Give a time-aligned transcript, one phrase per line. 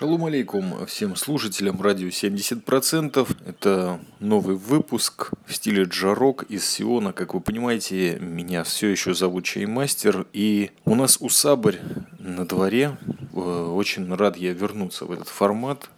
[0.00, 3.36] Шалом алейкум всем слушателям радио 70%.
[3.44, 7.12] Это новый выпуск в стиле джарок из Сиона.
[7.12, 10.26] Как вы понимаете, меня все еще зовут Чаймастер.
[10.32, 11.80] И у нас усабарь
[12.18, 12.96] на дворе.
[13.34, 15.90] Э, очень рад я вернуться в этот формат.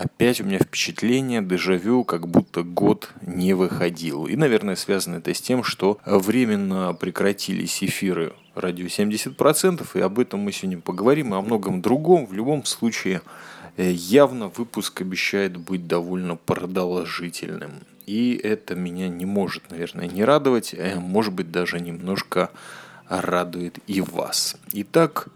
[0.00, 4.26] Опять у меня впечатление, дежавю, как будто год не выходил.
[4.26, 10.40] И, наверное, связано это с тем, что временно прекратились эфиры радио 70%, и об этом
[10.40, 12.24] мы сегодня поговорим, и о многом другом.
[12.24, 13.20] В любом случае,
[13.76, 17.72] э, явно выпуск обещает быть довольно продолжительным.
[18.06, 22.48] И это меня не может, наверное, не радовать, а может быть даже немножко
[23.06, 24.56] радует и вас.
[24.72, 25.28] Итак,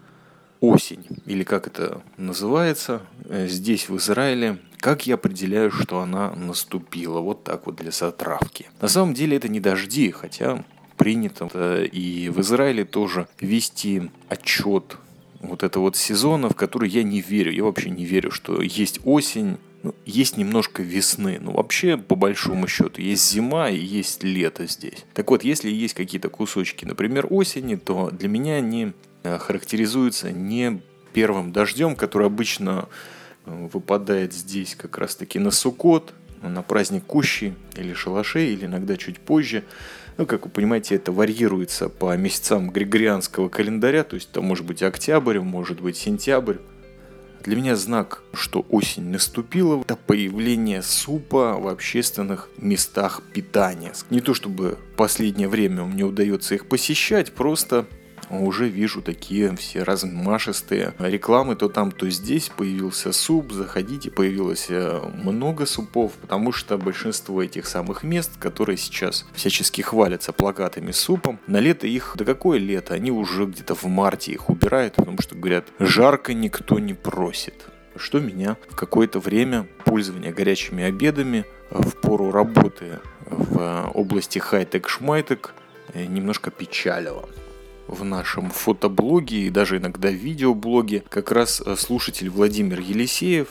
[0.61, 7.19] осень, или как это называется, э, здесь в Израиле, как я определяю, что она наступила,
[7.19, 8.67] вот так вот для затравки.
[8.81, 10.63] На самом деле это не дожди, хотя
[10.97, 14.97] принято и в Израиле тоже вести отчет
[15.41, 17.51] вот это вот сезона, в который я не верю.
[17.51, 21.37] Я вообще не верю, что есть осень, ну, есть немножко весны.
[21.39, 25.05] Ну, вообще, по большому счету, есть зима и есть лето здесь.
[25.13, 28.93] Так вот, если есть какие-то кусочки, например, осени, то для меня они
[29.25, 30.81] э, характеризуются не
[31.13, 32.87] первым дождем, который обычно
[33.45, 39.19] э, выпадает здесь как раз-таки на Сукот, на праздник Кущи или Шалашей, или иногда чуть
[39.19, 39.63] позже.
[40.17, 44.81] Ну, как вы понимаете, это варьируется по месяцам григорианского календаря, то есть это может быть
[44.81, 46.57] октябрь, может быть сентябрь.
[47.43, 53.93] Для меня знак, что осень наступила, это появление супа в общественных местах питания.
[54.09, 57.85] Не то чтобы в последнее время мне удается их посещать, просто
[58.29, 65.01] уже вижу такие все размашистые рекламы, то там, то здесь появился суп, заходите, появилось э,
[65.13, 71.39] много супов, потому что большинство этих самых мест, которые сейчас всячески хвалятся плакатами с супом,
[71.47, 75.35] на лето их, да какое лето, они уже где-то в марте их убирают, потому что
[75.35, 77.65] говорят, жарко никто не просит
[77.97, 85.53] что меня в какое-то время пользования горячими обедами в пору работы в области хай-тек-шмайтек
[85.93, 87.29] э, немножко печалило
[87.87, 93.49] в нашем фотоблоге и даже иногда видеоблоге как раз э, слушатель Владимир Елисеев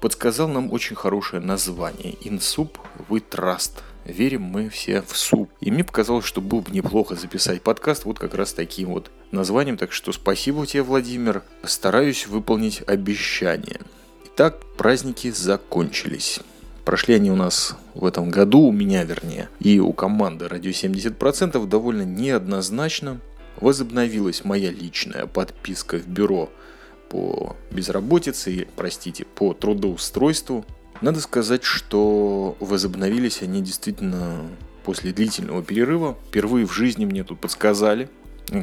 [0.00, 2.70] подсказал нам очень хорошее название «In Soup
[3.08, 3.82] We Trust».
[4.04, 5.50] Верим мы все в суп.
[5.60, 9.76] И мне показалось, что было бы неплохо записать подкаст вот как раз таким вот названием.
[9.76, 11.42] Так что спасибо тебе, Владимир.
[11.64, 13.80] Стараюсь выполнить обещание.
[14.24, 16.40] Итак, праздники закончились.
[16.84, 21.66] Прошли они у нас в этом году, у меня вернее, и у команды «Радио 70%»
[21.66, 23.20] довольно неоднозначно
[23.60, 26.50] возобновилась моя личная подписка в бюро
[27.08, 30.64] по безработице, простите, по трудоустройству.
[31.00, 34.42] Надо сказать, что возобновились они действительно
[34.84, 36.16] после длительного перерыва.
[36.28, 38.08] Впервые в жизни мне тут подсказали,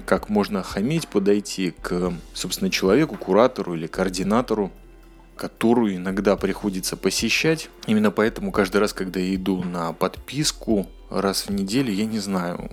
[0.06, 4.72] как можно хамить, подойти к, собственно, человеку, куратору или координатору,
[5.36, 7.70] которую иногда приходится посещать.
[7.86, 12.72] Именно поэтому каждый раз, когда я иду на подписку раз в неделю, я не знаю,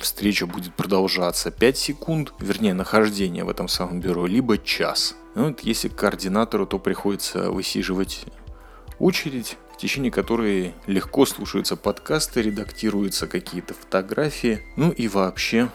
[0.00, 5.14] встреча будет продолжаться 5 секунд, вернее, нахождение в этом самом бюро, либо час.
[5.34, 8.24] Ну, вот если к координатору, то приходится высиживать
[8.98, 15.70] очередь, в течение которой легко слушаются подкасты, редактируются какие-то фотографии, ну и вообще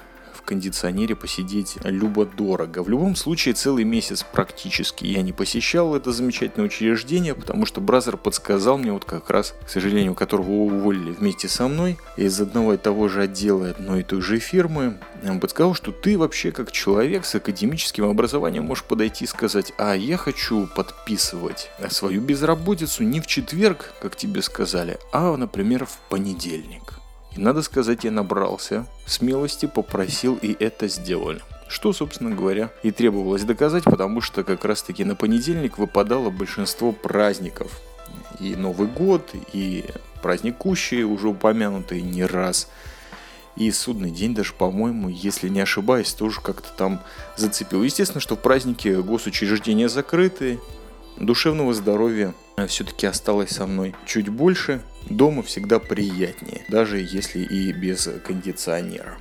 [0.48, 2.82] кондиционере посидеть любо-дорого.
[2.82, 8.16] В любом случае, целый месяц практически я не посещал это замечательное учреждение, потому что Бразер
[8.18, 12.78] подсказал мне вот как раз, к сожалению, которого уволили вместе со мной из одного и
[12.78, 14.98] того же отдела одной и той же фирмы,
[15.42, 20.16] подсказал, что ты вообще как человек с академическим образованием можешь подойти и сказать, а я
[20.16, 26.94] хочу подписывать свою безработицу не в четверг, как тебе сказали, а, например, в понедельник.
[27.38, 31.40] И надо сказать, я набрался смелости, попросил и это сделали.
[31.70, 37.80] Что, собственно говоря, и требовалось доказать, потому что как раз-таки на понедельник выпадало большинство праздников.
[38.40, 39.86] И Новый год, и
[40.24, 42.70] праздник Кущи, уже упомянутый не раз.
[43.56, 47.02] И судный день даже, по-моему, если не ошибаюсь, тоже как-то там
[47.36, 47.84] зацепил.
[47.84, 50.60] Естественно, что в празднике госучреждения закрыты,
[51.20, 52.34] душевного здоровья
[52.68, 54.82] все-таки осталось со мной чуть больше.
[55.10, 59.18] Дома всегда приятнее, даже если и без кондиционера.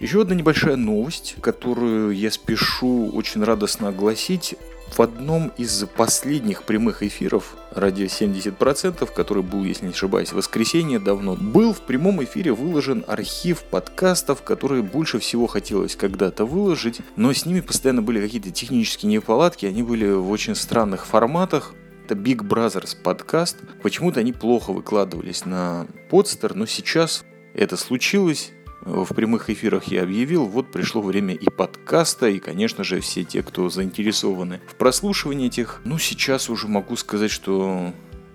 [0.00, 4.56] Еще одна небольшая новость, которую я спешу очень радостно огласить.
[4.96, 10.98] В одном из последних прямых эфиров радио 70%, который был, если не ошибаюсь, в воскресенье
[10.98, 17.32] давно, был в прямом эфире выложен архив подкастов, которые больше всего хотелось когда-то выложить, но
[17.32, 21.72] с ними постоянно были какие-то технические неполадки, они были в очень странных форматах,
[22.12, 23.56] это Big Brothers подкаст.
[23.82, 27.24] Почему-то они плохо выкладывались на подстер, но сейчас
[27.54, 28.52] это случилось.
[28.84, 33.42] в прямых эфирах я объявил, вот пришло время и подкаста, и, конечно же, все те,
[33.42, 37.92] кто заинтересованы в прослушивании этих, ну, сейчас уже могу сказать, что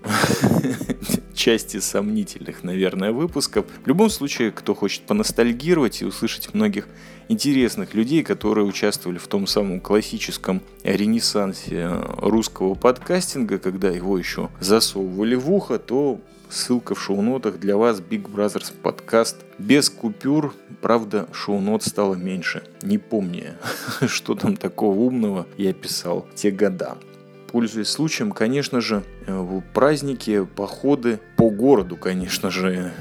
[1.34, 3.66] части сомнительных, наверное, выпусков.
[3.84, 6.88] В любом случае, кто хочет поностальгировать и услышать многих
[7.30, 15.36] интересных людей, которые участвовали в том самом классическом ренессансе русского подкастинга, когда его еще засовывали
[15.36, 16.20] в ухо, то
[16.50, 20.54] ссылка в шоу-нотах для вас Big Brothers подкаст без купюр.
[20.82, 22.64] Правда, шоу-нот стало меньше.
[22.82, 23.56] Не помню,
[24.08, 26.98] что там такого умного я писал те года
[27.52, 32.94] пользуясь случаем, конечно же, э, праздники, походы по городу, конечно же,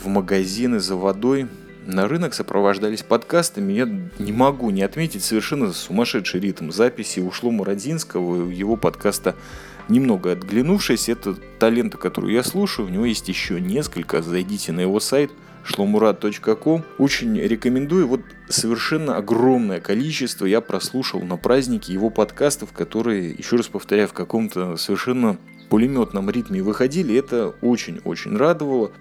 [0.00, 1.48] в магазины за водой,
[1.86, 3.72] на рынок сопровождались подкастами.
[3.72, 9.34] Я не могу не отметить совершенно сумасшедший ритм записи у Шлома Родзинского, его подкаста
[9.88, 11.08] немного отглянувшись.
[11.08, 12.88] Это таленты, которые я слушаю.
[12.88, 14.20] У него есть еще несколько.
[14.20, 15.30] Зайдите на его сайт–
[15.68, 16.84] шломурат.ком.
[16.98, 18.08] Очень рекомендую.
[18.08, 24.12] Вот совершенно огромное количество я прослушал на празднике его подкастов, которые, еще раз повторяю, в
[24.12, 25.38] каком-то совершенно
[25.68, 27.16] пулеметном ритме выходили.
[27.16, 28.92] Это очень-очень радовало.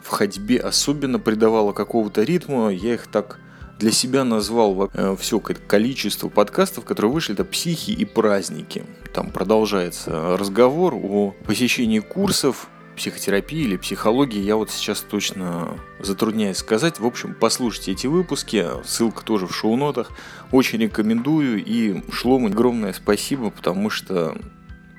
[0.00, 2.70] В ходьбе особенно придавало какого-то ритма.
[2.70, 3.40] Я их так
[3.78, 8.84] для себя назвал э, все количество подкастов, которые вышли, это «Психи и праздники».
[9.12, 12.68] Там продолжается разговор о посещении курсов,
[12.98, 16.98] психотерапии или психологии, я вот сейчас точно затрудняюсь сказать.
[16.98, 20.10] В общем, послушайте эти выпуски, ссылка тоже в шоу-нотах.
[20.52, 24.36] Очень рекомендую и Шлому огромное спасибо, потому что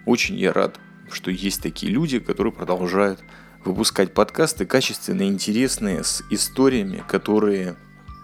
[0.06, 0.80] очень я рад,
[1.12, 3.19] что есть такие люди, которые продолжают
[3.66, 7.75] выпускать подкасты качественные, интересные, с историями, которые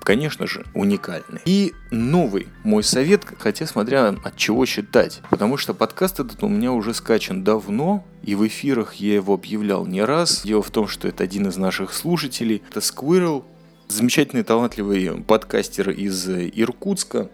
[0.06, 1.42] конечно же, уникальный.
[1.46, 5.22] И новый мой совет, хотя смотря от чего считать.
[5.30, 9.86] Потому что подкаст этот у меня уже скачан давно, и в эфирах я его объявлял
[9.86, 10.44] не раз.
[10.44, 12.62] Дело в том, что это один из наших слушателей.
[12.70, 13.44] Это Squirrel,
[13.88, 17.30] замечательный талантливый подкастер из Иркутска.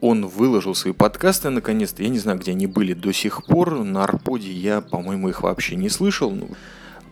[0.00, 2.02] Он выложил свои подкасты наконец-то.
[2.02, 3.84] Я не знаю, где они были до сих пор.
[3.84, 6.34] На Арподе я, по-моему, их вообще не слышал.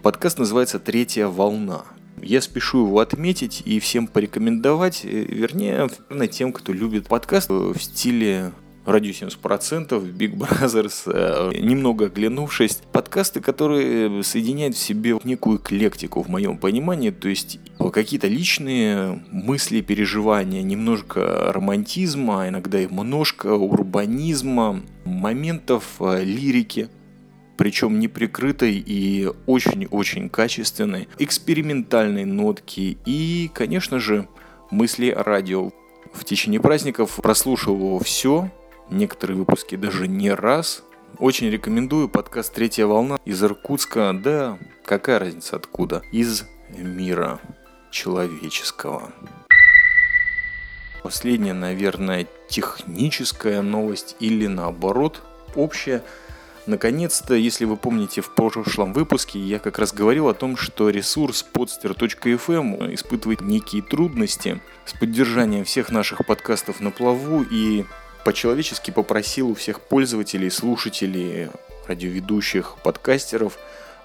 [0.02, 1.85] Подкаст называется «Третья волна».
[2.23, 5.88] Я спешу его отметить и всем порекомендовать, э, вернее,
[6.31, 8.53] тем, кто любит подкаст в стиле
[8.88, 12.81] радио 70%, Big Brothers, э, немного оглянувшись.
[12.93, 17.61] Подкасты, которые соединяют в себе некую эклектику, в моем понимании, то есть
[17.93, 26.88] какие-то личные мысли, переживания, немножко романтизма, иногда и немножко урбанизма, моментов э, лирики
[27.58, 34.28] причем неприкрытой и очень-очень качественной, экспериментальной нотки и, конечно же,
[34.70, 35.72] мысли радио.
[36.14, 38.50] В течение праздников прослушал его все,
[38.90, 40.84] некоторые выпуски даже не раз.
[41.19, 47.40] Очень рекомендую подкаст «Третья волна» из Иркутска, да, какая разница откуда, из мира
[47.90, 49.11] человеческого.
[51.02, 55.22] Последняя, наверное, техническая новость или наоборот
[55.56, 56.04] общая–
[56.69, 61.43] Наконец-то, если вы помните, в прошлом выпуске я как раз говорил о том, что ресурс
[61.50, 67.87] podster.fm испытывает некие трудности с поддержанием всех наших подкастов на плаву и
[68.23, 71.49] по-человечески попросил у всех пользователей, слушателей,
[71.87, 73.59] радиоведущих, подкастеров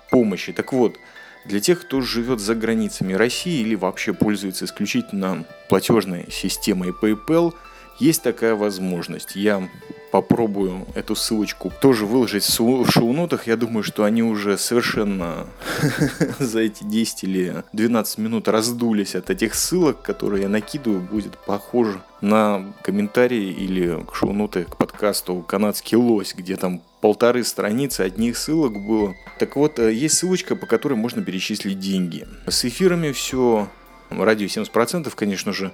[0.10, 0.54] помощи.
[0.54, 0.96] Так вот,
[1.44, 7.54] для тех, кто живет за границами России или вообще пользуется исключительно платежной системой PayPal,
[8.00, 9.36] есть такая возможность.
[9.36, 9.68] Я
[10.14, 13.48] попробую эту ссылочку тоже выложить в шоу-нотах.
[13.48, 15.48] Я думаю, что они уже совершенно
[16.40, 21.02] за эти 10 или 12 минут раздулись от этих ссылок, которые я накидываю.
[21.02, 28.38] Будет похоже на комментарии или шоу-ноты к подкасту «Канадский лось», где там полторы страницы одних
[28.38, 29.16] ссылок было.
[29.40, 32.28] Так вот, э, есть ссылочка, по которой можно перечислить деньги.
[32.48, 33.68] С эфирами все,
[34.12, 35.74] радио 70%, конечно же,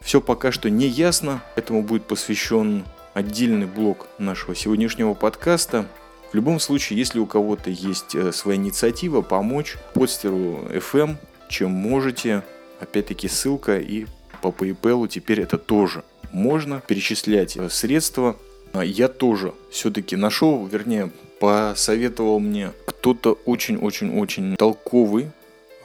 [0.00, 2.84] все пока что не ясно, этому будет посвящен
[3.14, 5.86] отдельный блок нашего сегодняшнего подкаста.
[6.30, 11.16] В любом случае, если у кого-то есть э, своя инициатива помочь подстеру FM,
[11.48, 12.42] чем можете,
[12.80, 14.06] опять-таки ссылка и
[14.42, 18.36] по PayPal теперь это тоже можно перечислять э, средства.
[18.72, 21.10] А я тоже все-таки нашел, вернее,
[21.40, 25.30] посоветовал мне кто-то очень-очень-очень толковый,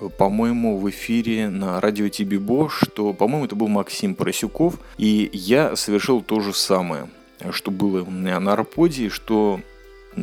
[0.10, 6.22] по-моему, в эфире на радио Тибибо, что, по-моему, это был Максим Поросюков, и я совершил
[6.22, 7.08] то же самое
[7.52, 9.60] что было на Арподе, что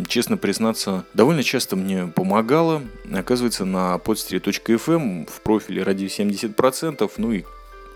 [0.08, 2.82] честно признаться, довольно часто мне помогало.
[3.12, 7.44] Оказывается, на podster.fm эм в профиле радио 70%, ну и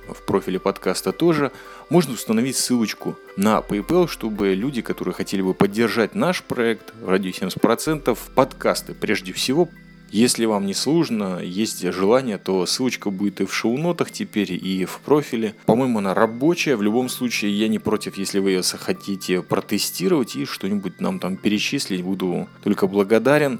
[0.09, 1.51] в профиле подкаста тоже,
[1.89, 8.19] можно установить ссылочку на PayPal, чтобы люди, которые хотели бы поддержать наш проект, радио 70%,
[8.35, 9.69] подкасты прежде всего,
[10.15, 15.01] Если вам не сложно, есть желание, то ссылочка будет и в шоу-нотах теперь, и в
[15.01, 15.57] профиле.
[15.67, 16.77] По-моему, она рабочая.
[16.77, 21.37] В любом случае, я не против, если вы ее захотите протестировать и что-нибудь нам там
[21.37, 22.03] перечислить.
[22.03, 23.59] Буду только благодарен.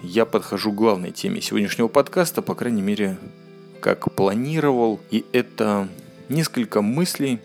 [0.00, 3.18] Я подхожу к главной теме сегодняшнего подкаста, по крайней мере,
[3.80, 5.00] как планировал.
[5.10, 5.88] И это
[6.28, 7.40] несколько мыслей,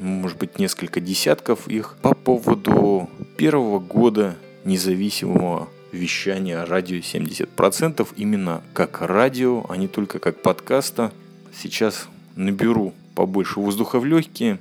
[0.00, 9.00] может быть, несколько десятков их по поводу первого года независимого вещания радио 70% именно как
[9.00, 11.12] радио, а не только как подкаста.
[11.52, 14.58] Сейчас наберу побольше воздуха в легкие,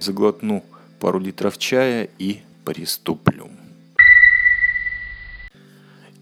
[0.00, 0.64] заглотну
[0.98, 3.48] пару литров чая и приступлю.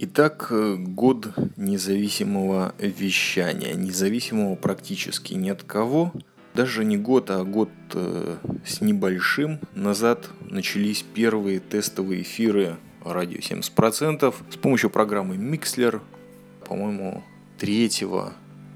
[0.01, 6.13] Итак, год независимого вещания, независимого практически ни от кого.
[6.55, 12.77] Даже не год, а год э, с небольшим назад начались первые тестовые эфиры
[13.13, 14.35] радио 70%.
[14.51, 16.01] С помощью программы Mixler,
[16.67, 17.23] по-моему,
[17.59, 17.91] 3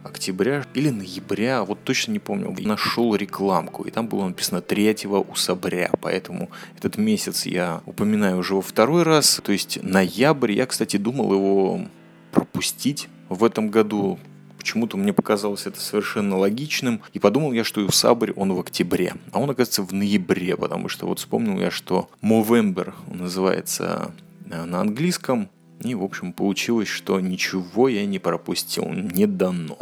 [0.05, 5.91] октября или ноября, вот точно не помню, нашел рекламку, и там было написано 3 усобря,
[6.01, 11.33] поэтому этот месяц я упоминаю уже во второй раз, то есть ноябрь, я, кстати, думал
[11.33, 11.87] его
[12.33, 14.19] пропустить в этом году,
[14.63, 17.03] Почему-то мне показалось это совершенно логичным.
[17.13, 19.15] И подумал я, что и Усабрь он в октябре.
[19.33, 24.15] А он, оказывается, в ноябре, потому что вот вспомнил я, что Movember называется
[24.49, 25.49] э, на английском.
[25.81, 29.79] И, в общем, получилось, что ничего я не пропустил, не дано.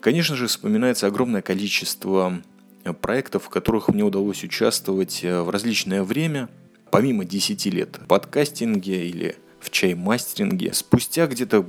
[0.00, 2.40] Конечно же, вспоминается огромное количество
[2.84, 6.48] э, проектов, в которых мне удалось участвовать э, в различное время,
[6.90, 10.72] помимо 10 лет в подкастинге или в чаймастеринге.
[10.72, 11.66] Спустя где-то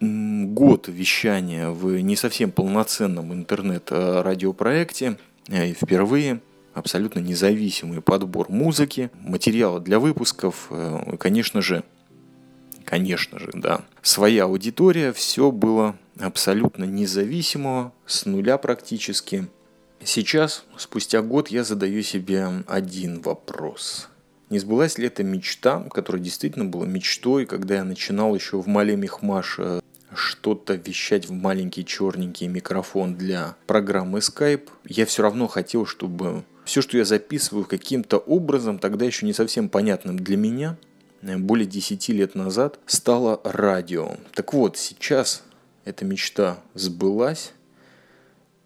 [0.00, 5.18] год вещания в не совсем полноценном интернет-радиопроекте.
[5.48, 6.40] Э, и впервые
[6.72, 11.84] абсолютно независимый подбор музыки, материала для выпусков, э, конечно же,
[12.84, 19.46] конечно же, да, своя аудитория, все было абсолютно независимо, с нуля практически.
[20.02, 24.08] Сейчас, спустя год, я задаю себе один вопрос–
[24.54, 28.94] не сбылась ли эта мечта, которая действительно была мечтой, когда я начинал еще в Мале
[28.94, 29.80] Мехмаш э,
[30.14, 36.82] что-то вещать в маленький черненький микрофон для программы Skype, я все равно хотел, чтобы все,
[36.82, 40.76] что я записываю каким-то образом, тогда еще не совсем понятным для меня,
[41.22, 44.12] э, более 10 лет назад, стало радио.
[44.36, 45.42] Так вот, сейчас
[45.84, 47.50] эта мечта сбылась,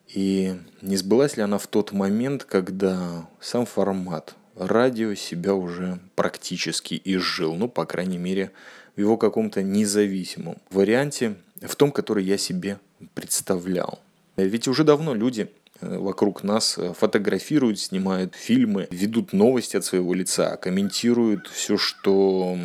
[0.06, 7.00] и не сбылась ли она в тот момент, когда сам формат радио себя уже практически
[7.04, 8.50] изжил, ну, по крайней мере,
[8.96, 12.78] в его каком-то независимом варианте, в том, который я себе
[13.14, 14.00] представлял.
[14.36, 15.50] Ведь уже давно люди
[15.80, 22.56] э, вокруг нас э, фотографируют, снимают фильмы, ведут новости от своего лица, комментируют все, что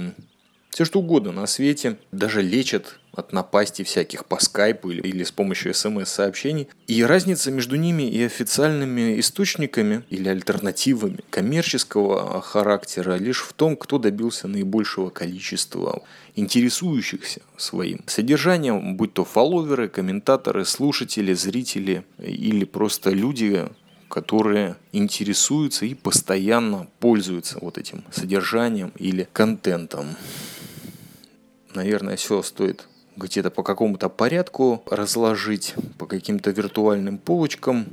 [0.74, 5.32] все что угодно на свете, даже лечат от напасти всяких по скайпу или, или с
[5.32, 6.68] помощью смс-сообщений.
[6.88, 14.00] И разница между ними и официальными источниками или альтернативами коммерческого характера лишь в том, кто
[14.00, 16.02] добился наибольшего количества
[16.36, 23.70] интересующихся своим содержанием, будь то фолловеры, комментаторы, слушатели, зрители или просто люди,
[24.10, 30.16] которые интересуются и постоянно пользуются вот этим содержанием или контентом.
[31.74, 37.86] Наверное, все стоит где-то по какому-то порядку разложить по каким-то виртуальным полочкам,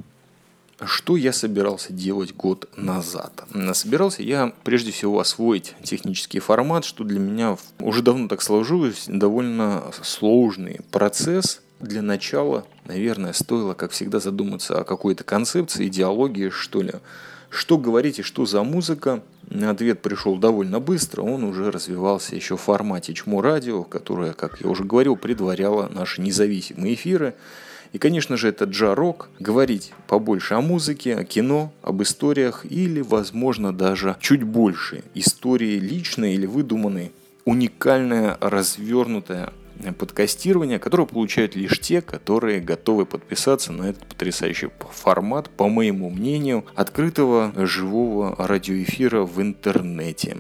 [0.84, 3.44] что я собирался делать год назад?
[3.75, 9.84] Собирался я прежде всего освоить технический формат, что для меня уже давно так сложилось, довольно
[10.02, 11.60] сложный процесс.
[11.80, 16.94] Для начала, наверное, стоило, как всегда, задуматься о какой-то концепции, идеологии, что ли.
[17.50, 19.22] Что говорить и что за музыка?
[19.50, 24.71] Ответ пришел довольно быстро, он уже развивался еще в формате чмо радио, которое, как я
[24.71, 27.35] уже говорил, предваряло наши независимые эфиры.
[27.92, 33.73] И, конечно же, это джарок, говорить побольше о музыке, о кино, об историях или, возможно,
[33.73, 37.11] даже чуть больше истории личной или выдуманной,
[37.45, 39.52] уникальная, развернутая
[39.99, 46.64] подкастирования, которое получают лишь те, которые готовы подписаться на этот потрясающий формат, по моему мнению,
[46.75, 50.37] открытого живого радиоэфира в интернете.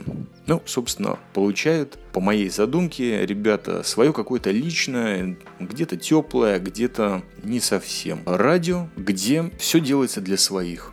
[0.46, 8.20] Ну, собственно, получают, по моей задумке, ребята, свое какое-то личное, где-то теплое, где-то не совсем
[8.26, 10.92] радио, где все делается для своих.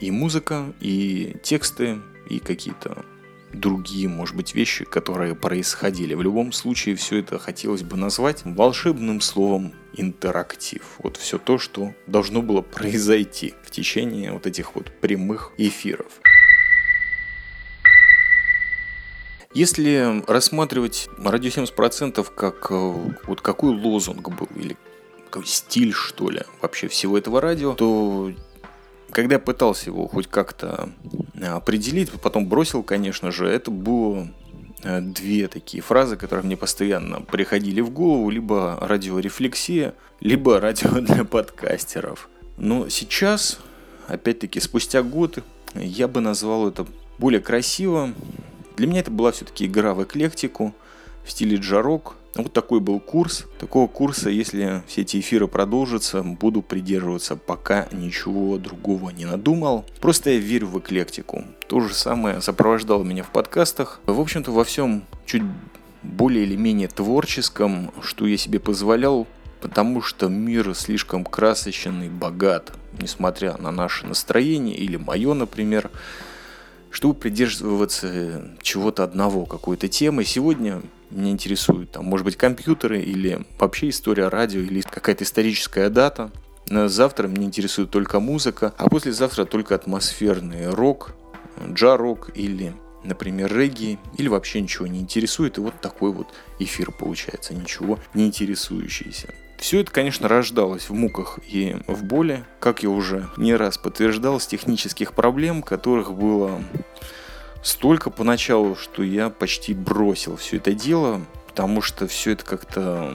[0.00, 3.04] И музыка, и тексты, и какие-то
[3.52, 6.14] другие, может быть, вещи, которые происходили.
[6.14, 10.82] В любом случае, все это хотелось бы назвать волшебным словом интерактив.
[10.98, 16.20] Вот все то, что должно было произойти в течение вот этих вот прямых эфиров.
[19.54, 22.94] Если рассматривать радио 70% как э,
[23.26, 24.76] вот какой лозунг был или
[25.30, 28.32] какой стиль, что ли, вообще всего этого радио, то
[29.10, 30.90] когда я пытался его хоть как-то
[31.34, 34.28] э, определить, потом бросил, конечно же, это было
[34.82, 41.24] э, две такие фразы, которые мне постоянно приходили в голову, либо радиорефлексия, либо радио для
[41.24, 42.28] подкастеров.
[42.56, 43.60] Но сейчас,
[44.06, 45.38] опять-таки, спустя год,
[45.74, 46.86] я бы назвал это
[47.18, 48.12] более красиво,
[48.78, 50.72] для меня это была все-таки игра в эклектику
[51.24, 52.14] в стиле джарок.
[52.34, 53.46] Вот такой был курс.
[53.58, 59.84] Такого курса, если все эти эфиры продолжатся, буду придерживаться, пока ничего другого не надумал.
[60.00, 61.44] Просто я верю в эклектику.
[61.66, 64.00] То же самое сопровождало меня в подкастах.
[64.06, 65.42] В общем-то, во всем чуть
[66.02, 69.26] более или менее творческом, что я себе позволял,
[69.60, 75.90] потому что мир слишком красочен и богат, несмотря на наше настроение или мое, например
[76.90, 80.24] чтобы придерживаться чего-то одного, какой-то темы.
[80.24, 86.30] Сегодня меня интересуют, там, может быть, компьютеры или вообще история радио или какая-то историческая дата.
[86.70, 91.14] Завтра меня интересует только музыка, а послезавтра только атмосферный рок,
[91.66, 92.74] джа-рок или,
[93.04, 95.56] например, регги, или вообще ничего не интересует.
[95.56, 99.32] И вот такой вот эфир получается, ничего не интересующийся.
[99.58, 104.38] Все это, конечно, рождалось в муках и в боли, как я уже не раз подтверждал,
[104.38, 106.62] с технических проблем, которых было
[107.62, 113.12] столько поначалу, что я почти бросил все это дело, потому что все это как-то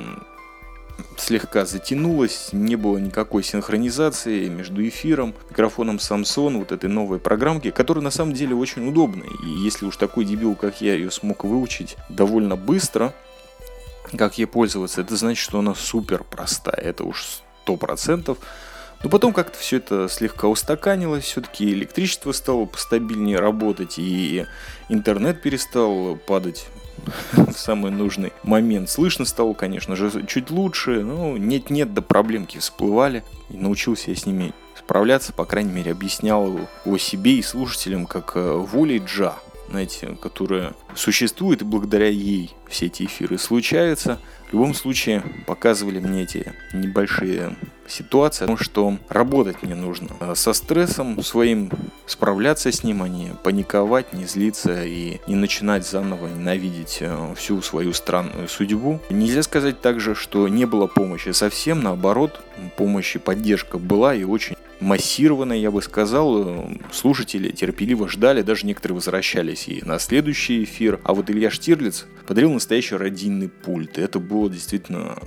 [1.17, 8.03] слегка затянулось, не было никакой синхронизации между эфиром, микрофоном Samsung, вот этой новой программки, которая
[8.03, 9.29] на самом деле очень удобная.
[9.43, 13.13] И если уж такой дебил, как я, ее смог выучить довольно быстро,
[14.17, 18.37] как ей пользоваться, это значит, что она супер простая, это уж сто процентов.
[19.03, 24.45] Но потом как-то все это слегка устаканилось, все-таки электричество стало постабильнее работать, и
[24.87, 26.67] интернет перестал падать
[27.33, 28.89] в самый нужный момент.
[28.89, 34.25] Слышно стало, конечно же, чуть лучше, но нет-нет, да проблемки всплывали, и научился я с
[34.25, 39.35] ними справляться, по крайней мере, объяснял о себе и слушателям как э, волей джа
[39.73, 44.19] знаете, которая существует, и благодаря ей все эти эфиры случаются.
[44.49, 47.55] В любом случае, показывали мне эти небольшие
[47.87, 51.71] ситуации, потому что работать мне нужно со стрессом своим,
[52.05, 57.63] справляться с ним, а не паниковать, не злиться и не начинать заново ненавидеть э, всю
[57.63, 58.99] свою странную судьбу.
[59.09, 62.39] Нельзя сказать также, что не было помощи совсем, наоборот,
[62.77, 66.69] помощь и поддержка была и очень массированно, я бы сказал.
[66.91, 70.99] Слушатели терпеливо ждали, даже некоторые возвращались и на следующий эфир.
[71.03, 73.97] А вот Илья Штирлиц подарил настоящий родинный пульт.
[73.97, 75.17] Это было действительно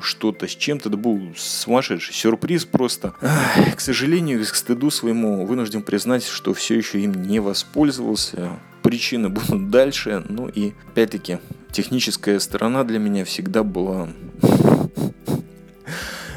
[0.00, 0.88] что-то с чем-то.
[0.88, 3.14] Это был сумасшедший сюрприз просто.
[3.20, 8.58] Ах, к сожалению, к стыду своему вынужден признать, что все еще им не воспользовался.
[8.82, 10.24] Причины будут дальше.
[10.28, 11.38] Ну и опять-таки
[11.72, 14.08] техническая сторона для меня всегда была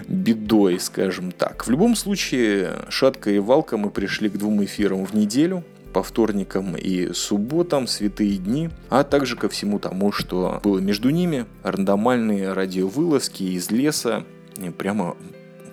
[0.07, 1.65] бедой, скажем так.
[1.65, 6.75] В любом случае, шатка и валка мы пришли к двум эфирам в неделю по вторникам
[6.75, 13.43] и субботам, святые дни, а также ко всему тому, что было между ними, рандомальные радиовылазки
[13.43, 14.23] из леса,
[14.77, 15.15] прямо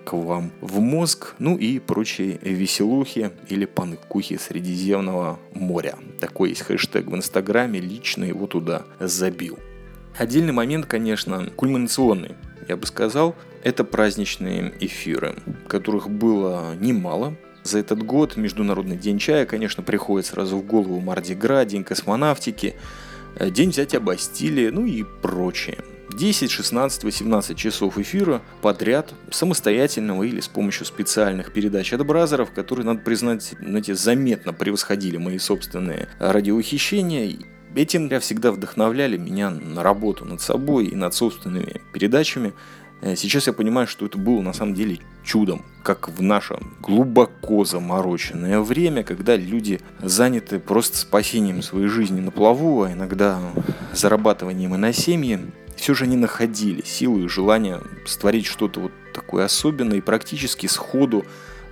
[0.04, 5.96] к вам в мозг, ну и прочие веселухи или панкухи Средиземного моря.
[6.20, 9.58] Такой есть хэштег в Инстаграме, лично его туда забил.
[10.16, 12.32] Отдельный момент, конечно, кульминационный,
[12.68, 15.36] я бы сказал, это праздничные эфиры,
[15.68, 17.36] которых было немало.
[17.62, 22.74] За этот год Международный день чая, конечно, приходит сразу в голову Мардигра, День космонавтики,
[23.36, 25.78] э, День взятия Бастилии, ну и прочее.
[26.12, 32.86] 10, 16, 18 часов эфира подряд, самостоятельного или с помощью специальных передач от бразеров, которые,
[32.86, 37.38] надо признать, знаете, заметно превосходили мои собственные радиоухищения.
[37.74, 42.52] Этим я всегда вдохновляли меня на работу над собой и над собственными передачами.
[43.00, 47.64] Э, сейчас я понимаю, что это было на самом деле чудом, как в наше глубоко
[47.64, 53.40] замороченное время, когда люди заняты просто спасением своей жизни на плаву, а иногда
[53.92, 55.40] зарабатыванием и на семьи,
[55.74, 61.24] все же не находили силы и желания створить что-то вот такое особенное и практически сходу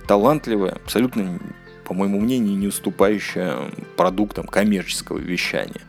[0.05, 1.39] талантливое, абсолютно,
[1.85, 5.81] по моему мнению, не уступающее продуктам коммерческого вещания.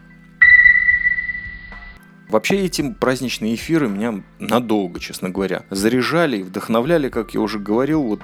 [2.28, 8.02] Вообще эти праздничные эфиры меня надолго, честно говоря, заряжали и вдохновляли, как я уже говорил,
[8.02, 8.20] вот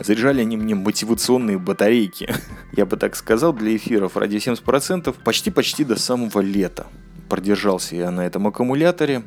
[0.00, 2.32] Заряжали они мне мотивационные батарейки,
[2.72, 6.86] я бы так сказал, для эфиров ради 70% почти-почти до самого лета.
[7.28, 9.24] Продержался я на этом аккумуляторе,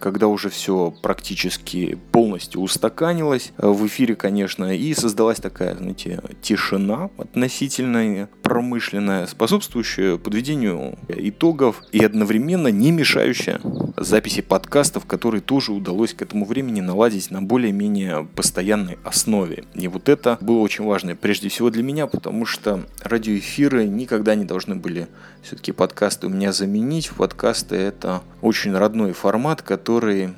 [0.00, 7.10] когда уже все практически полностью устаканилось э, в эфире, конечно, и создалась такая, знаете, тишина
[7.18, 13.60] относительная, промышленная, способствующая подведению итогов и одновременно не мешающая
[13.96, 19.64] записи подкастов, которые тоже удалось к этому времени наладить на более-менее постоянной основе.
[19.74, 24.44] И вот это было очень важно, прежде всего для меня, потому что радиоэфиры никогда не
[24.44, 25.08] должны были
[25.42, 27.10] все-таки подкасты у меня заменить.
[27.10, 30.32] Подкасты это очень родной формат, который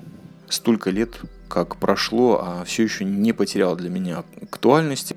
[0.48, 5.16] столько лет как прошло, а все еще не потерял для меня актуальности.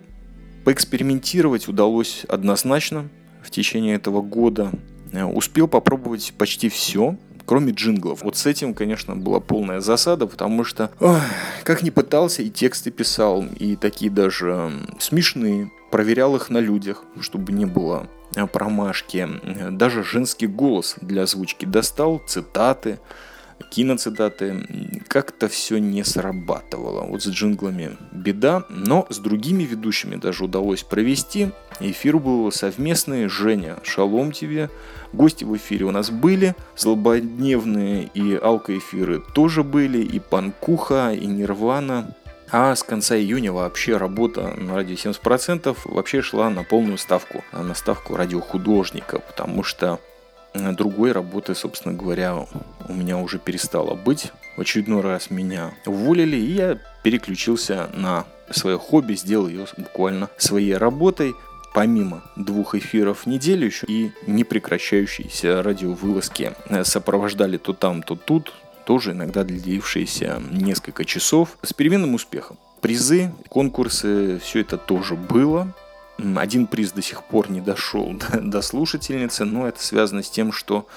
[0.66, 3.10] Поэкспериментировать удалось однозначно
[3.42, 4.72] в течение этого года.
[5.34, 8.24] Успел попробовать почти все, кроме джинглов.
[8.24, 11.20] Вот с этим, конечно, была полная засада, потому что, ох,
[11.64, 17.52] как ни пытался, и тексты писал, и такие даже смешные, проверял их на людях, чтобы
[17.52, 19.28] не было Э, промашки,
[19.72, 23.00] даже женский голос для озвучки достал, цитаты,
[23.70, 24.66] киноцитаты,
[25.08, 27.06] как-то все не срабатывало.
[27.06, 31.52] Вот с джинглами беда, но с другими ведущими даже удалось провести.
[31.80, 34.70] Эфир был совместный, Женя, шалом тебе.
[35.14, 42.16] Гости в эфире у нас были, злободневные и алкоэфиры тоже были, и Панкуха, и Нирвана,
[42.54, 47.74] а с конца июня вообще работа на радио 70% вообще шла на полную ставку, на
[47.74, 50.00] ставку радиохудожника, потому что
[50.54, 52.46] другой работы, собственно говоря,
[52.88, 54.32] у меня уже перестало быть.
[54.58, 60.76] В очередной раз меня уволили, и я переключился на свое хобби, сделал ее буквально своей
[60.76, 61.34] работой
[61.74, 68.54] помимо двух эфиров в неделю еще и непрекращающиеся радиовылазки э, сопровождали то там, то тут
[68.86, 72.58] тоже иногда длившиеся несколько часов с переменным успехом.
[72.82, 75.74] Призы, конкурсы, все это тоже было.
[76.36, 80.88] Один приз до сих пор не дошел до, слушательницы, но это связано с тем, что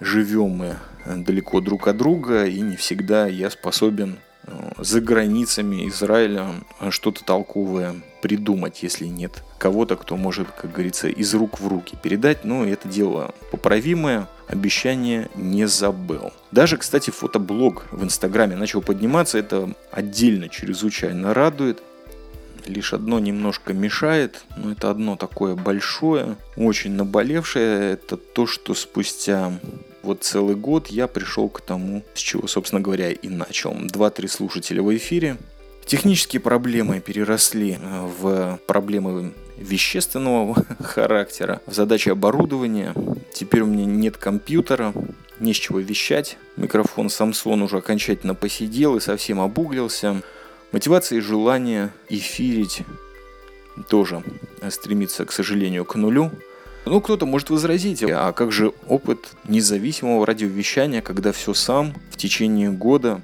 [0.00, 0.76] живем мы
[1.06, 6.46] далеко друг от друга, и не всегда я способен э, за границами Израиля
[6.90, 12.44] что-то толковое придумать, если нет кого-то, кто может, как говорится, из рук в руки передать.
[12.44, 16.32] Но это дело поправимое, обещание не забыл.
[16.50, 21.82] Даже, кстати, фотоблог в Инстаграме начал подниматься, это отдельно чрезвычайно радует.
[22.70, 29.52] Лишь одно немножко мешает, но это одно такое большое, очень наболевшее, это то, что спустя
[30.02, 33.74] вот целый год я пришел к тому, с чего, собственно говоря, и начал.
[33.74, 35.36] Два-три слушателя в эфире,
[35.90, 42.94] Технические проблемы переросли э, в проблемы вещественного характера, в задачи оборудования.
[43.34, 44.92] Теперь у меня нет компьютера,
[45.40, 46.36] не с чего вещать.
[46.56, 50.22] Микрофон Samsung уже окончательно посидел и совсем обуглился.
[50.72, 52.82] Мотивация и желание эфирить
[53.88, 54.22] тоже
[54.68, 56.30] стремится, к сожалению, к нулю.
[56.86, 62.70] Ну, кто-то может возразить, а как же опыт независимого радиовещания, когда все сам в течение
[62.70, 63.20] года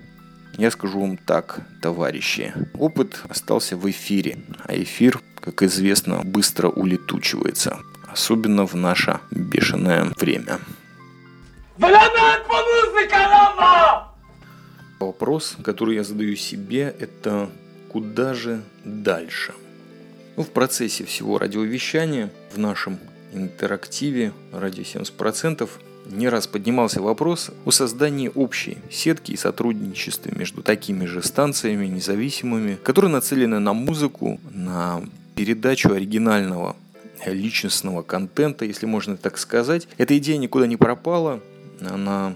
[0.59, 2.55] я скажу вам так, товарищи.
[2.79, 7.79] Опыт остался в эфире, а эфир, как известно, быстро улетучивается.
[8.11, 10.59] Особенно в наше бешеное время.
[14.99, 17.51] Вопрос, который я задаю себе, это
[17.91, 19.53] куда же дальше?
[20.37, 22.99] Ну, в процессе всего радиовещания, в нашем
[23.33, 25.69] интерактиве радио 70%,
[26.07, 32.77] не раз поднимался вопрос о создании общей сетки и сотрудничестве между такими же станциями независимыми,
[32.83, 35.03] которые нацелены на музыку, на
[35.35, 36.77] передачу оригинального
[37.27, 39.89] личностного контента, если можно так сказать.
[39.99, 41.41] Эта идея никуда не пропала,
[41.81, 42.35] она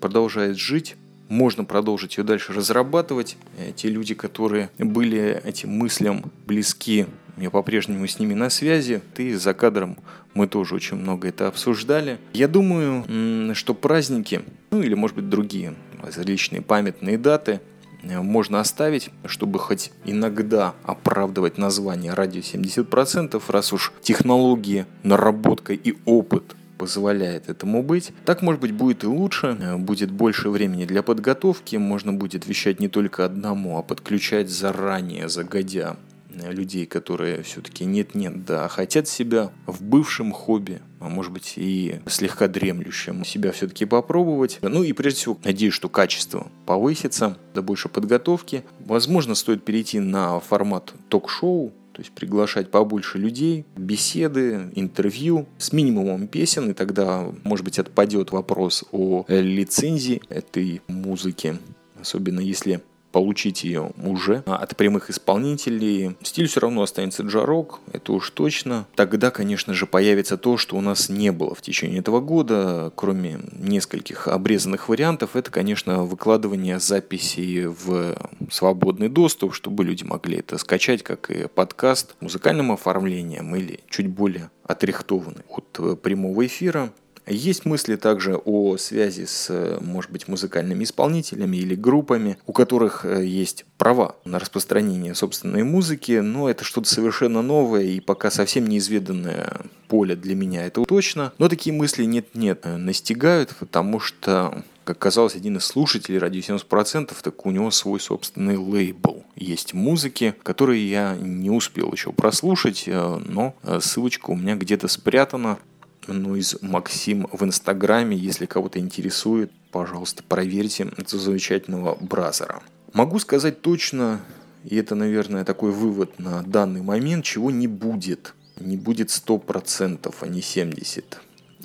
[0.00, 0.96] продолжает жить,
[1.30, 3.38] можно продолжить ее дальше разрабатывать.
[3.76, 7.06] Те люди, которые были этим мыслям близки
[7.40, 9.00] я по-прежнему с ними на связи.
[9.14, 9.96] Ты за кадром
[10.34, 12.18] мы тоже очень много это обсуждали.
[12.34, 17.60] Я думаю, что праздники, ну или может быть другие различные памятные даты
[18.02, 25.96] э, можно оставить, чтобы хоть иногда оправдывать название радио 70%, раз уж технологии, наработка и
[26.04, 28.10] опыт позволяет этому быть.
[28.24, 32.80] Так, может быть, будет и лучше, э, будет больше времени для подготовки, можно будет вещать
[32.80, 35.96] не только одному, а подключать заранее, загодя
[36.30, 42.48] людей, которые все-таки нет-нет, да, хотят себя в бывшем хобби, а может быть и слегка
[42.48, 44.58] дремлющем, себя все-таки попробовать.
[44.62, 48.64] Ну и прежде всего, надеюсь, что качество повысится, да больше подготовки.
[48.78, 56.28] Возможно, стоит перейти на формат ток-шоу, то есть приглашать побольше людей, беседы, интервью с минимумом
[56.28, 61.58] песен, и тогда, может быть, отпадет вопрос о лицензии этой музыки.
[62.00, 62.80] Особенно если
[63.12, 66.16] получить ее уже от прямых исполнителей.
[66.22, 68.86] Стиль все равно останется джарок, это уж точно.
[68.94, 73.40] Тогда, конечно же, появится то, что у нас не было в течение этого года, кроме
[73.52, 75.34] нескольких обрезанных вариантов.
[75.34, 78.16] Это, конечно, выкладывание записей в
[78.50, 84.50] свободный доступ, чтобы люди могли это скачать, как и подкаст, музыкальным оформлением или чуть более
[84.64, 86.92] отрихтованный от прямого эфира.
[87.26, 93.24] Есть мысли также о связи с, может быть, музыкальными исполнителями или группами, у которых э,
[93.24, 99.60] есть права на распространение собственной музыки, но это что-то совершенно новое и пока совсем неизведанное
[99.88, 101.32] поле для меня, это точно.
[101.38, 107.14] Но такие мысли нет-нет э, настигают, потому что как казалось, один из слушателей радио 70%,
[107.22, 113.20] так у него свой собственный лейбл есть музыки, которые я не успел еще прослушать, э,
[113.24, 115.58] но ссылочка у меня где-то спрятана
[116.06, 118.16] ну, из Максим в Инстаграме.
[118.16, 122.62] Если кого-то интересует, пожалуйста, проверьте этого замечательного бразера.
[122.92, 124.20] Могу сказать точно,
[124.64, 128.34] и это, наверное, такой вывод на данный момент, чего не будет.
[128.58, 131.16] Не будет 100%, а не 70%.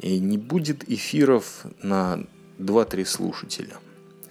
[0.02, 2.26] И не будет эфиров на
[2.60, 3.78] 2-3 слушателя.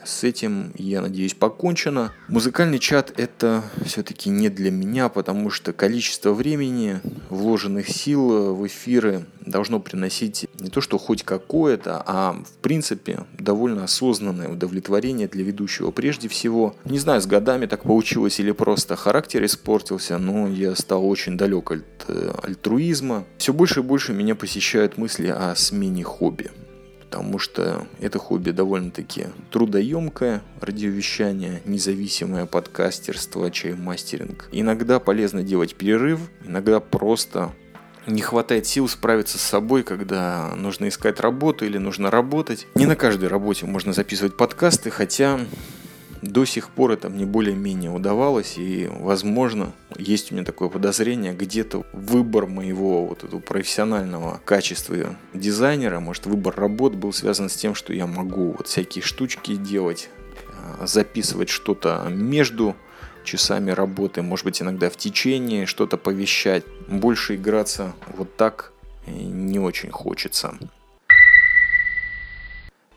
[0.04, 2.12] С этим, я надеюсь, покончено.
[2.28, 9.26] Музыкальный чат это все-таки не для меня, потому что количество времени, вложенных сил в эфиры
[9.46, 15.90] должно приносить не то, что хоть какое-то, а в принципе довольно осознанное удовлетворение для ведущего
[15.90, 16.74] прежде всего.
[16.84, 21.70] Не знаю, с годами так получилось или просто характер испортился, но я стал очень далек
[21.70, 23.24] от э, альтруизма.
[23.38, 26.50] Все больше и больше меня посещают мысли о смене хобби
[27.14, 34.48] потому что это хобби довольно-таки трудоемкое, радиовещание, независимое подкастерство, чаймастеринг.
[34.50, 37.52] Иногда полезно делать перерыв, иногда просто
[38.08, 42.66] не хватает сил справиться с собой, когда нужно искать работу или нужно работать.
[42.74, 45.38] Не на каждой работе можно записывать подкасты, хотя
[46.24, 51.84] до сих пор это мне более-менее удавалось, и, возможно, есть у меня такое подозрение, где-то
[51.92, 57.92] выбор моего вот этого профессионального качества дизайнера, может, выбор работ был связан с тем, что
[57.92, 60.08] я могу вот всякие штучки делать,
[60.80, 62.74] а, записывать что-то между
[63.24, 66.64] часами работы, может быть, иногда в течение, что-то повещать.
[66.88, 68.72] Больше играться вот так
[69.06, 70.58] не очень хочется.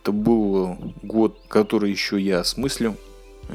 [0.02, 2.96] Это был год, который еще я осмыслю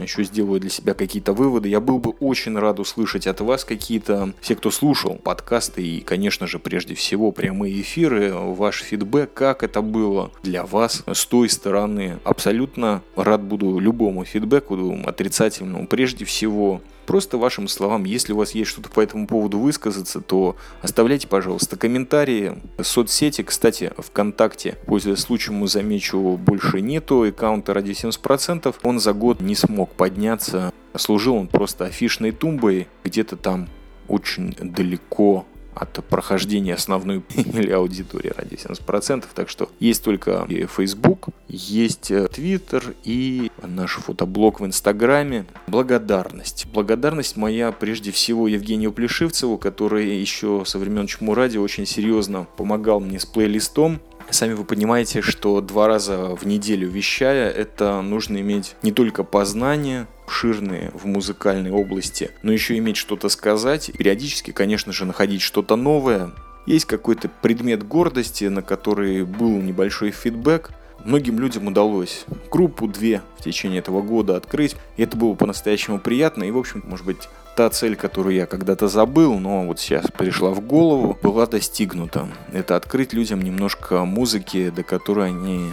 [0.01, 1.69] еще сделаю для себя какие-то выводы.
[1.69, 6.47] Я был бы очень рад услышать от вас какие-то, все, кто слушал подкасты и, конечно
[6.47, 12.19] же, прежде всего прямые эфиры, ваш фидбэк, как это было для вас с той стороны.
[12.25, 16.81] Абсолютно рад буду любому фидбэку, отрицательному прежде всего.
[17.07, 21.77] Просто вашим словам, если у вас есть что-то по этому поводу высказаться, то оставляйте, пожалуйста,
[21.77, 22.59] комментарии.
[22.81, 28.75] Соцсети, кстати, ВКонтакте, пользуясь случаем, замечу, больше нету аккаунта ради 70%.
[28.83, 30.73] Он за год не смог подняться.
[30.95, 33.69] Служил он просто афишной тумбой где-то там
[34.09, 39.25] очень далеко от прохождения основной или аудитории ради 70%.
[39.35, 45.47] Так что есть только и Facebook, есть э, Twitter и наш фотоблог в Инстаграме.
[45.67, 46.67] Благодарность.
[46.73, 53.01] Благодарность моя прежде всего Евгению Плешивцеву, который еще со времен Чему Радио очень серьезно помогал
[53.01, 54.01] мне с плейлистом
[54.33, 60.07] Сами вы понимаете, что два раза в неделю вещая, это нужно иметь не только познание,
[60.25, 66.31] обширные в музыкальной области, но еще иметь что-то сказать, периодически, конечно же, находить что-то новое.
[66.65, 70.71] Есть какой-то предмет гордости, на который был небольшой фидбэк,
[71.05, 76.45] Многим людям удалось группу две в течение этого года открыть, и это было по-настоящему приятно,
[76.45, 80.51] и, в общем, может быть, та цель, которую я когда-то забыл, но вот сейчас пришла
[80.51, 82.29] в голову, была достигнута.
[82.53, 85.73] Это открыть людям немножко музыки, до которой они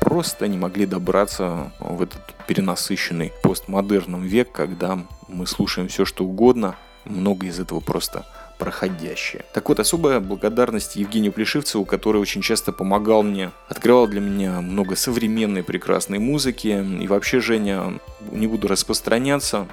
[0.00, 4.98] просто не могли добраться в этот перенасыщенный постмодерном век, когда
[5.28, 8.24] мы слушаем все, что угодно, много из этого просто
[8.62, 9.44] проходящее.
[9.52, 14.94] Так вот, особая благодарность Евгению Плешивцеву, который очень часто помогал мне, открывал для меня много
[14.94, 16.84] современной прекрасной музыки.
[17.00, 17.98] И вообще, Женя,
[18.30, 19.66] не буду распространяться,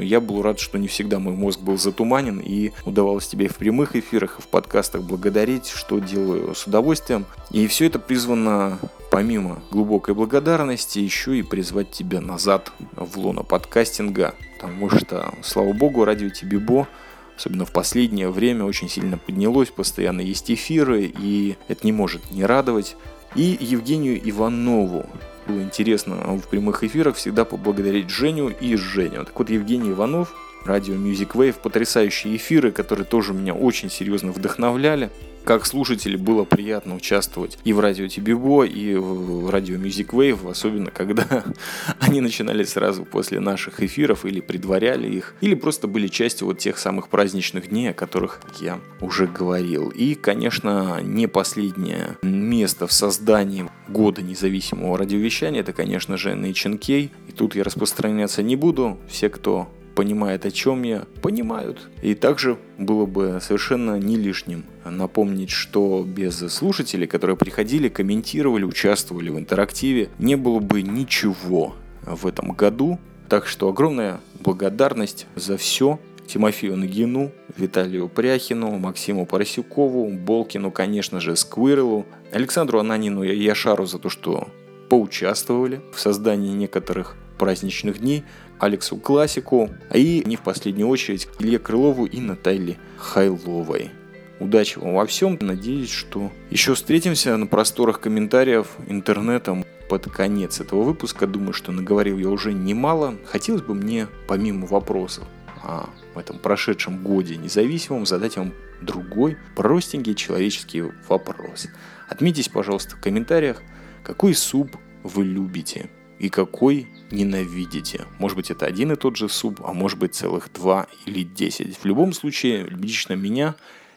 [0.00, 3.96] я был рад, что не всегда мой мозг был затуманен и удавалось тебе в прямых
[3.96, 7.26] эфирах, в подкастах благодарить, что делаю с удовольствием.
[7.50, 8.78] И все это призвано
[9.10, 16.04] помимо глубокой благодарности еще и призвать тебя назад в лоно подкастинга, потому что, слава богу,
[16.04, 16.88] радио Тибибо
[17.36, 22.44] особенно в последнее время, очень сильно поднялось, постоянно есть эфиры, и это не может не
[22.44, 22.96] радовать.
[23.34, 25.06] И Евгению Иванову,
[25.46, 29.24] было интересно в прямых эфирах всегда поблагодарить Женю и Женю.
[29.24, 30.34] Так вот, Евгений Иванов
[30.66, 35.10] радио Music Wave, потрясающие эфиры, которые тоже меня очень серьезно вдохновляли
[35.46, 40.90] как слушателю было приятно участвовать и в радио Тибибо, и в радио Music Wave, особенно
[40.90, 41.44] когда
[42.00, 46.78] они начинали сразу после наших эфиров или предваряли их, или просто были частью вот тех
[46.78, 49.90] самых праздничных дней, о которых я уже говорил.
[49.90, 57.10] И, конечно, не последнее место в создании года независимого радиовещания, это, конечно же, NHNK.
[57.28, 58.98] И тут я распространяться не буду.
[59.08, 61.88] Все, кто понимает, о чем я, понимают.
[62.02, 69.30] И также было бы совершенно не лишним напомнить, что без слушателей, которые приходили, комментировали, участвовали
[69.30, 73.00] в интерактиве, не было бы ничего в этом году.
[73.28, 81.34] Так что огромная благодарность за все Тимофею Нагину, Виталию Пряхину, Максиму Поросюкову, Болкину, конечно же,
[81.36, 84.48] Сквирлу, Александру Ананину и Яшару за то, что
[84.90, 88.24] поучаствовали в создании некоторых праздничных дней,
[88.58, 93.90] Алексу Классику, а и не в последнюю очередь Илье Крылову и Наталье Хайловой.
[94.38, 95.38] Удачи вам во всем.
[95.40, 101.26] Надеюсь, что еще встретимся на просторах комментариев интернетом под конец этого выпуска.
[101.26, 103.14] Думаю, что наговорил я уже немало.
[103.24, 105.24] Хотелось бы мне, помимо вопросов
[105.62, 111.68] о этом прошедшем годе независимом, задать вам другой простенький человеческий вопрос.
[112.08, 113.62] Отметьтесь, пожалуйста, в комментариях,
[114.04, 118.06] какой суп вы любите и какой ненавидите.
[118.18, 121.76] Может быть, это один и тот же суп, а может быть, целых два или десять.
[121.76, 123.54] В любом случае, лично меня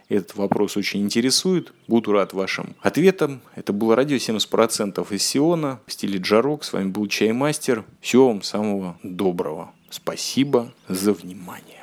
[0.09, 1.71] этот вопрос очень интересует.
[1.87, 3.41] Буду рад вашим ответам.
[3.55, 6.63] Это было радио 70% из Сиона в стиле Джарок.
[6.63, 7.85] С вами был Чаймастер.
[8.01, 9.71] Всего вам самого доброго.
[9.91, 11.78] Спасибо за внимание.